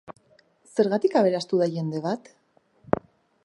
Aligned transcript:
Zergatik 0.79 1.17
aberastu 1.21 1.61
da 1.65 1.67
jende 1.75 2.03
bat? 2.07 2.33